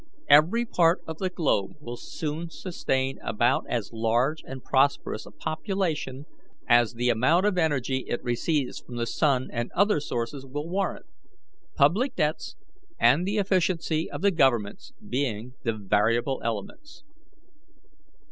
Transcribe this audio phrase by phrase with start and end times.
[0.29, 6.25] Every part of the globe will soon sustain about as large and prosperous a population
[6.67, 11.05] as the amount of energy it receives from the sun and other sources will warrant;
[11.75, 12.55] public debts
[12.99, 17.03] and the efficiency of the governments being the variable elements.